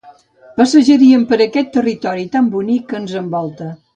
passejaríem 0.59 1.25
per 1.33 1.39
aquest 1.45 1.69
territori 1.77 2.27
tan 2.37 2.49
bonic 2.57 2.91
que 2.93 3.01
ens 3.03 3.17
envolta 3.23 3.71